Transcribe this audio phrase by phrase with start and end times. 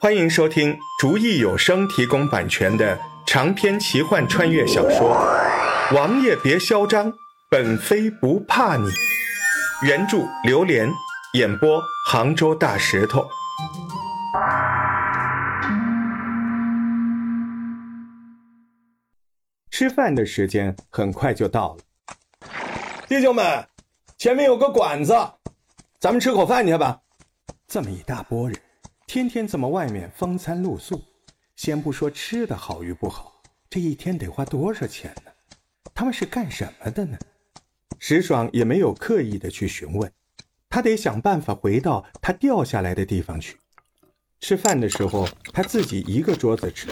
[0.00, 5.10] 欢迎收听竹意有声提供版权的长篇奇幻穿越小说
[5.96, 7.12] 《王爷别嚣张，
[7.50, 8.88] 本妃不怕你》，
[9.84, 10.88] 原著榴莲
[11.34, 13.28] 演播杭州大石头。
[19.72, 22.48] 吃饭的时间很快就到了，
[23.08, 23.66] 弟兄们，
[24.16, 25.12] 前面有个馆子，
[25.98, 27.00] 咱们吃口饭去吧。
[27.66, 28.56] 这么一大波人，
[29.08, 31.02] 天天这么外面风餐露宿，
[31.56, 33.40] 先不说吃的好与不好，
[33.70, 35.32] 这一天得花多少钱呢？
[35.94, 37.16] 他们是干什么的呢？
[37.98, 40.12] 石爽也没有刻意的去询问，
[40.68, 43.56] 他得想办法回到他掉下来的地方去。
[44.40, 46.88] 吃饭的时候，他自己一个桌子吃。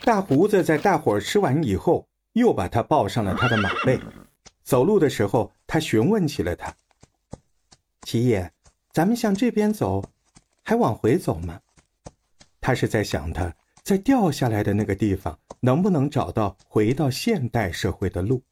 [0.00, 4.00] 大胡子在大伙儿吃完以后，又把他抱上了他的马背。
[4.64, 6.74] 走路的时候，他询问起了他
[8.02, 8.50] ：“齐爷，
[8.92, 10.04] 咱们向这边走，
[10.66, 11.60] 还往回走吗？”
[12.60, 18.42] 他是在想他在掉下来的那个地方能不能找到回到现代社会的路。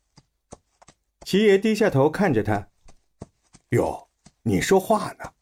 [1.25, 2.69] 齐爷低下头看着他
[3.71, 4.09] ：“哟，
[4.43, 5.33] 你说话呢？”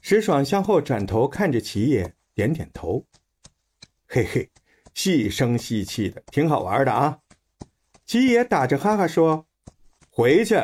[0.00, 3.04] 石爽向后转头看着齐爷，点点头
[4.06, 4.48] ：“嘿嘿。”
[4.92, 7.20] 细声细气的，挺好玩的啊！
[8.04, 9.46] 齐爷打着哈哈说
[10.10, 10.56] ：“回去，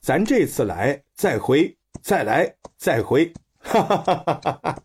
[0.00, 4.82] 咱这次来，再回，再来，再回。”哈哈哈哈哈哈！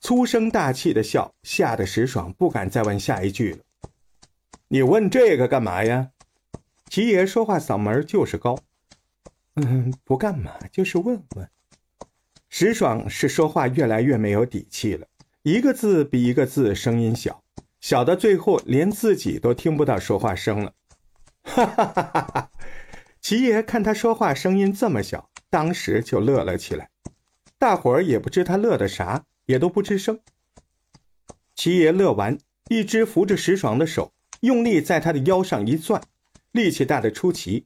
[0.00, 3.58] 粗声大气的笑，吓得石爽不敢再问下一句了。
[4.68, 6.10] 你问这个干嘛呀？
[6.88, 8.58] 齐爷说话嗓门就是高。
[9.56, 11.48] 嗯，不干嘛，就是问问。
[12.48, 15.06] 石爽是说话越来越没有底气了，
[15.42, 17.42] 一个字比一个字声音小。
[17.80, 20.74] 小到最后连自己都听不到说话声了，
[21.42, 22.50] 哈哈哈哈哈！
[23.20, 26.91] 齐爷看他说话声音这么小，当时就乐了起来。
[27.62, 30.18] 大伙儿也不知他乐的啥，也都不吱声。
[31.54, 32.36] 齐爷乐完，
[32.68, 36.02] 一只扶着石爽的手，用力在他的腰上一攥，
[36.50, 37.64] 力气大的出奇。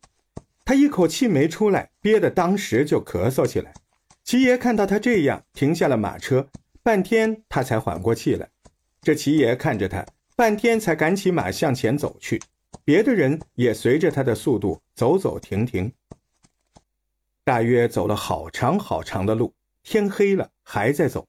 [0.67, 3.73] 他一口气没出来，憋得当时就咳嗽起来。
[4.23, 6.47] 齐爷看到他这样，停下了马车，
[6.83, 8.51] 半天他才缓过气来。
[9.01, 10.05] 这齐爷看着他，
[10.37, 12.43] 半天才赶起马向前走去，
[12.85, 15.91] 别的人也随着他的速度走走停停。
[17.45, 19.55] 大约走了好长好长的路，
[19.87, 21.29] 天黑了还在走。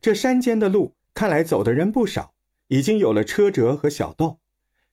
[0.00, 2.34] 这山间的路看来走的人不少，
[2.66, 4.40] 已经有了车辙和小道，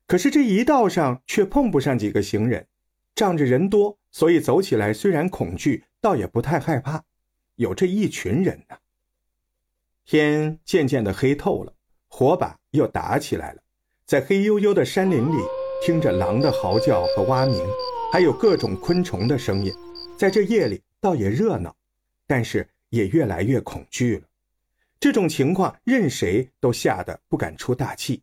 [0.06, 2.68] 可是这一道上却碰不上几个行人，
[3.16, 7.04] 仗着人多，所以走起来虽然恐惧，倒也不太害怕。
[7.56, 8.78] 有这一群人呢。
[10.06, 11.74] 天渐渐的黑透了。
[12.12, 13.62] 火把又打起来了，
[14.06, 15.42] 在黑黝黝的山林里，
[15.84, 17.60] 听着狼的嚎叫和蛙鸣，
[18.12, 19.74] 还有各种昆虫的声音，
[20.16, 21.76] 在这夜里倒也热闹，
[22.28, 24.24] 但是也越来越恐惧了。
[25.00, 28.22] 这种情况任谁都吓得不敢出大气，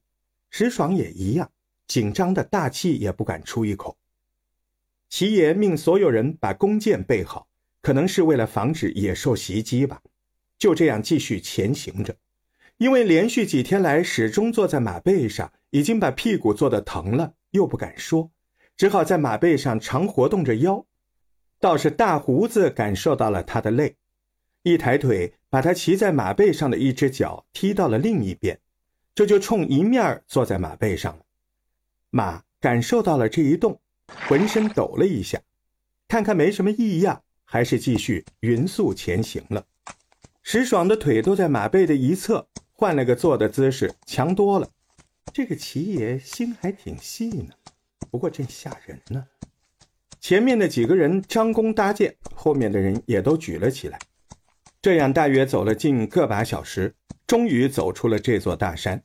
[0.50, 1.50] 石爽也一样，
[1.87, 3.97] 紧张的大气也不敢出一口。
[5.09, 7.49] 齐爷命所有人把弓箭备好，
[7.81, 10.03] 可能是为了防止野兽袭击吧。
[10.59, 12.16] 就这样继续前行着。
[12.78, 18.31] 因为连续几天来始终坐在马背上，已经把屁股坐得疼了，又不敢说，
[18.77, 20.84] 只好在马背上常活动着腰。
[21.59, 23.97] 倒是大胡子感受到了他的累，
[24.66, 28.59] 一抬腿把他骑在马背上的一只脚踢到了另一边，
[29.15, 31.22] 这就冲一面坐在马背上了。
[32.10, 33.81] 马感受到了这一动，
[34.27, 35.41] 浑身抖了一下，
[36.09, 39.65] 看看没什么异样，还是继续匀速前行了。
[40.43, 42.48] 石爽的腿都在马背的一侧。
[42.72, 44.69] 换了个坐的姿势，强多了。
[45.33, 47.54] 这个齐爷心还挺细呢，
[48.10, 49.25] 不过真吓人呢。
[50.21, 53.98] 前面的几个人张弓搭箭，后面的人也都举了起来。
[54.86, 56.94] 这样大约走了近个把小时，
[57.26, 59.02] 终于走出了这座大山。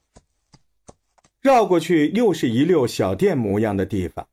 [1.41, 4.27] 绕过去，又是一溜小店模样的地方，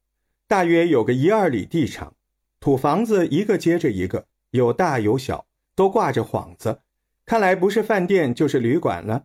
[0.46, 2.12] 大约有个一二里地长，
[2.60, 6.80] 土房子一个接着一个，有大有小，都挂着幌子。
[7.24, 9.24] 看来不是饭店就是旅馆了。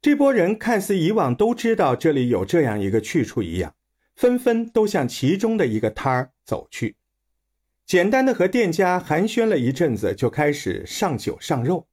[0.00, 3.74] 这波人看似以往都知道这里有这样一个去处一样，
[4.16, 6.96] 纷纷都向其中的一个摊儿走去。
[7.86, 11.86] 简单的和店家寒暄了一阵子，就开始上酒上肉。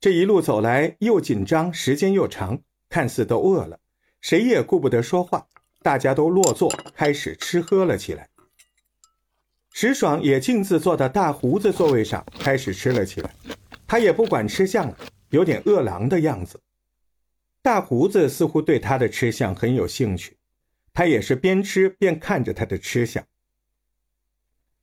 [0.00, 3.78] 这一路走来又紧张，时间又长，看似都饿了，
[4.20, 5.46] 谁也顾不得说话，
[5.80, 8.28] 大家都落座开始吃喝了起来。
[9.72, 13.32] 石爽也径自坐到大胡子座位上，开始吃了起来。
[13.86, 14.96] 他也不管吃相了，
[15.30, 16.60] 有点饿狼的样子。
[17.62, 20.36] 大胡子似乎对他的吃相很有兴趣，
[20.92, 23.24] 他也是边吃边看着他的吃相。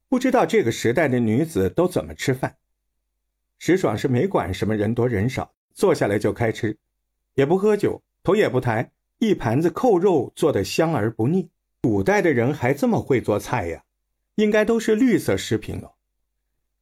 [0.09, 2.57] 不知道这个时代的女子都怎么吃饭。
[3.59, 6.75] 石爽是没管什么人多人少，坐下来就开吃，
[7.35, 11.51] 也不喝酒，头也不抬，一盘子扣肉做得香而不腻。
[11.81, 13.83] 古代的人还这么会做菜呀？
[14.35, 15.93] 应该都是绿色食品了，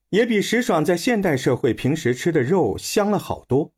[0.09, 3.73] 也比石爽在现代社会平时吃的肉香了好多。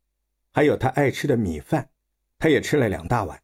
[0.52, 1.90] 还有他爱吃的米饭，
[2.38, 3.42] 他也吃了两大碗。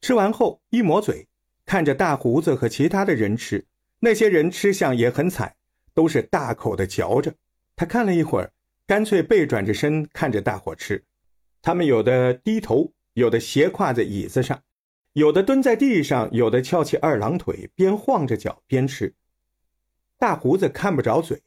[0.00, 1.28] 吃完后一抹嘴，
[1.66, 3.66] 看着大胡子和其他的人吃，
[4.04, 5.54] 那些人吃相也很惨，
[5.94, 7.32] 都是大口的嚼着。
[7.76, 8.52] 他看了一会儿，
[8.84, 11.04] 干脆背转着身看着大伙吃。
[11.62, 14.60] 他们有的低头，有的斜跨在椅子上，
[15.12, 19.14] 有的蹲在地上，有的翘起二郎腿，边晃着脚边吃。
[20.18, 21.40] 大胡子看不着嘴，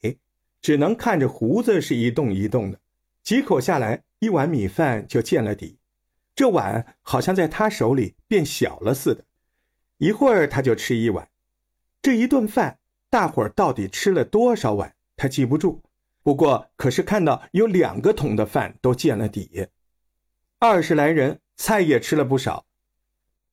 [0.62, 2.80] 只能看着胡子是一动一动的。
[3.22, 5.78] 几口下来，一碗米饭就见了底。
[6.34, 9.26] 这碗好像在他手里变小了似的。
[9.98, 11.28] 一会儿他就吃一碗。
[12.06, 12.78] 这一顿饭，
[13.10, 15.82] 大伙儿到底吃了多少碗，他记不住。
[16.22, 19.68] 不过可是看到有两个桶的饭都见了底。
[20.60, 22.68] 二十来人，菜也吃了不少，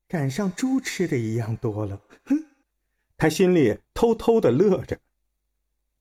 [0.06, 1.98] 赶上猪吃的一样多了。
[2.26, 2.44] 哼，
[3.16, 4.98] 他心里偷偷的乐着。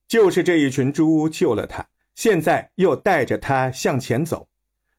[0.09, 4.50] 就是这一群猪救了他，现在又带着他向前走，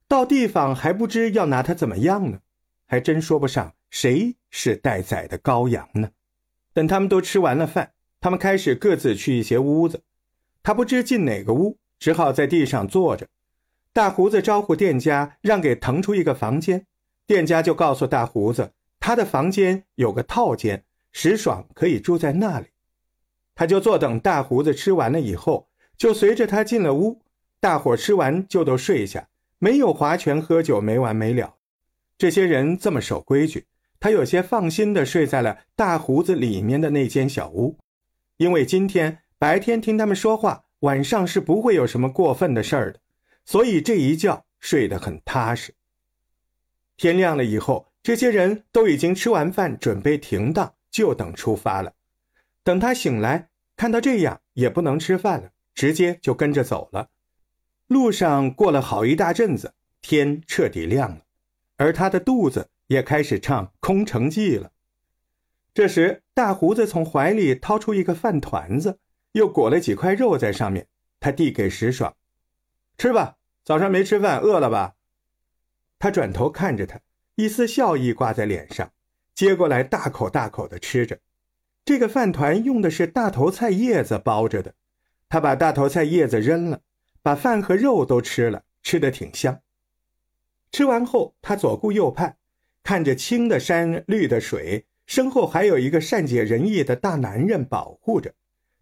[0.09, 2.41] 到地方还不知要拿他怎么样呢，
[2.87, 6.09] 还真说不上谁是待宰的羔羊呢。
[6.73, 10.03] 等他们都吃完了饭，他们开始各自去一些屋子，
[10.63, 13.29] 他不知进哪个屋，只好在地上坐着。
[13.93, 16.87] 大胡子招呼店家让给腾出一个房间，
[17.27, 22.69] 店家就告诉大胡子，他的房间有个套间，石爽可以住在那里。
[23.55, 27.21] 他就坐等大胡子吃完了以后，就随着他进了屋。
[27.61, 29.29] 大伙吃完就都睡下，
[29.59, 31.55] 没有划拳喝酒没完没了。
[32.19, 33.67] 这些人这么守规矩，
[34.03, 37.79] 他有些放心的睡在了大胡子里面的那间小屋，
[38.37, 42.99] 因为今天白天听他们说话，晚上是不会有什么过分的事儿的，
[43.45, 45.73] 所以这一觉睡得很踏实。
[46.97, 51.93] 天亮了以后，这些人都已经吃完饭，准备停当，就等出发了。
[52.65, 57.09] 等他醒来，看到这样也不能吃饭了，直接就跟着走了。
[57.87, 61.21] 路上过了好一大阵子，天彻底亮了，
[61.77, 64.71] 而他的肚子也开始唱《空城计》了。
[65.75, 68.99] 这时，大胡子从怀里掏出一个饭团子，
[69.33, 70.87] 又裹了几块肉在上面，
[71.19, 72.15] 他递给石爽
[72.99, 74.95] ：“吃吧，早上没吃饭，饿了吧？”
[75.99, 77.01] 他转头看着他，
[77.37, 78.93] 一丝笑意挂在脸上，
[79.35, 81.19] 接过来大口大口的吃着。
[81.85, 84.75] 这个饭团用的是大头菜叶子包着的，
[85.29, 86.83] 他把大头菜叶子扔了，
[87.23, 89.61] 把饭和肉都吃了，吃的挺香。
[90.71, 92.37] 吃完后，他左顾右盼，
[92.83, 98.35] 看着青的山、绿的水，身后还有一个善解人意的大男人保护着，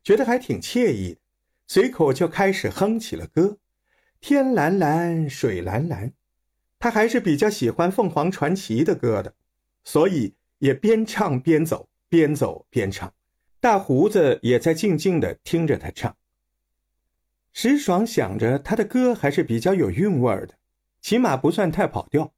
[0.03, 1.21] 觉得还挺惬意的，
[1.67, 3.59] 随口就开始哼起了歌
[4.21, 6.13] ：“天蓝蓝，水蓝蓝。”
[6.79, 9.35] 他还是比较喜欢凤凰传奇的歌的，
[9.85, 11.89] 所以也边唱边走。
[12.13, 13.15] 边走边唱，
[13.61, 16.17] 大胡子也在静静的听着他唱。
[17.53, 20.55] 石爽想着他的歌还是比较有韵味的，
[21.01, 22.35] 起码不算太跑调。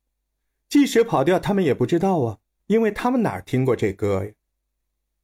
[0.72, 4.30] 即使跑调，他们也不知道啊，因为他们哪听过这歌呀？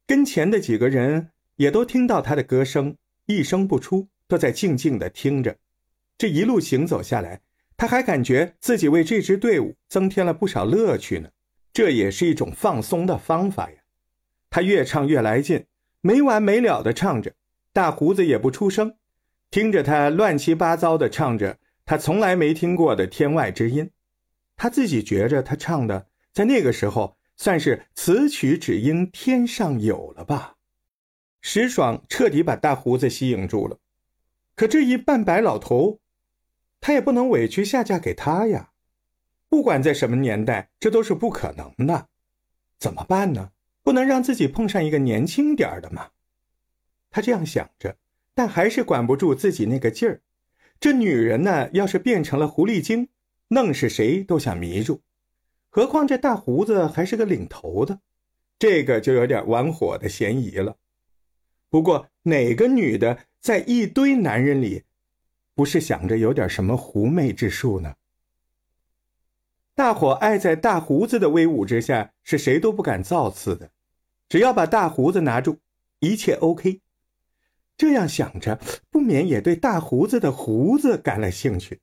[0.05, 5.57] 跟前的几个人也都听到他的歌声，一声不出，都在静静的听着。
[6.19, 7.41] 这一路行走下来，
[7.75, 11.29] 他还感觉自己为这支队伍增添了不少乐趣呢。
[11.73, 13.77] 这也是一种放松的方法呀。
[14.51, 15.65] 他越唱越来劲，
[16.01, 17.33] 没完没了的唱着，
[17.73, 18.93] 大胡子也不出声，
[19.49, 21.57] 听着他乱七八糟的唱着
[21.87, 23.89] 他从来没听过的天外之音，
[24.59, 30.57] 他自己觉着他唱的在那个时候算是此曲只应天上有了吧。
[31.39, 33.79] 石爽彻底把大胡子吸引住了，
[34.55, 36.01] 可这一半白老头，
[36.81, 38.71] 他也不能委屈下嫁给他呀，
[39.47, 42.09] 不管在什么年代，这都是不可能的，
[42.77, 43.51] 怎么办呢？
[43.81, 46.09] 不能让自己碰上一个年轻点的吗？
[47.09, 47.95] 他这样想着，
[48.35, 50.21] 但还是管不住自己那个劲儿。
[50.81, 53.07] 这女人呢，要是变成了狐狸精，
[53.49, 55.01] 弄是谁都想迷住。
[55.69, 57.99] 何况这大胡子还是个领头的，
[58.57, 60.77] 这个就有点玩火的嫌疑了。
[61.69, 64.83] 不过哪个女的在一堆男人里，
[65.53, 67.93] 不是想着有点什么狐媚之术呢？
[69.75, 73.71] 大伙爱在大胡子的威武之下，是谁都不敢造次的。
[74.27, 75.59] 只要把大胡子拿住，
[75.99, 76.81] 一切 OK。
[77.77, 81.79] 这样想着，不免也对大胡子的胡子感了兴趣。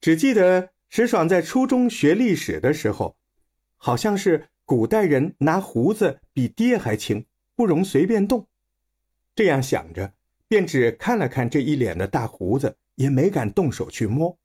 [0.00, 3.16] 只记得石爽在初中学历史的时候，
[3.78, 7.24] 好像是古代人拿胡子比爹还轻，
[7.56, 8.46] 不容随便动。
[9.34, 10.12] 这样想着，
[10.46, 14.36] 便只看了看这一脸的大胡子，也没敢动手去摸。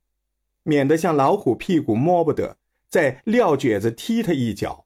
[0.64, 2.56] 免得像老虎屁股摸不得，
[2.88, 4.86] 再撂蹶子踢他一脚。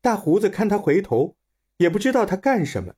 [0.00, 1.36] 大胡子看他回头，
[1.76, 2.94] 也不知道他干什么，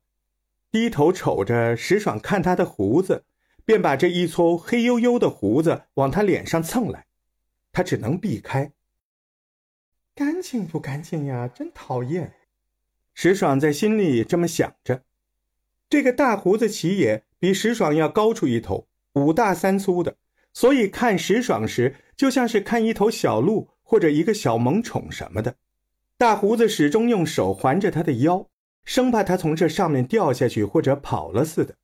[0.70, 3.24] 低头瞅着石爽看他的胡子，
[3.64, 7.06] 便把这一撮黑黝黝的胡子往他脸上蹭来，
[7.72, 8.72] 他只能避开。
[10.14, 11.48] 干净不干净呀？
[11.48, 12.34] 真讨厌！
[13.14, 15.02] 石爽在心里这么想着。
[15.88, 20.16] 这个大胡子齐也比石爽要高出一头，五大三粗的，
[20.52, 25.56] 所以看石爽时就像是看一头小鹿或者一个小萌宠什么的。
[26.16, 28.48] 大胡子始终用手环着他的腰，
[28.84, 31.76] 生怕他从这上面掉下去或者跑了似的。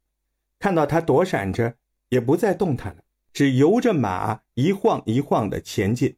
[0.58, 1.74] 看到他躲闪着，
[2.08, 6.16] 也不再动弹了，只由着马一晃一晃的前进。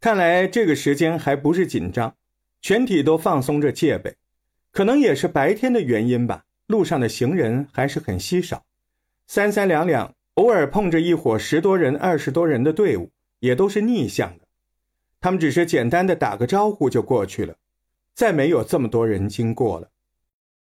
[0.00, 2.16] 看来这个时间还不是紧张，
[2.62, 4.16] 全体都放松着戒备。
[4.72, 8.64] 可能也是白天的原因吧，路上的行人还是很稀少，
[9.26, 14.44] 三三两两，偶尔碰着一伙十多人、二十多人的队伍，也都是逆向的。
[15.20, 17.56] 他们只是简单的打个招呼就过去了，
[18.14, 19.90] 再没有这么多人经过了。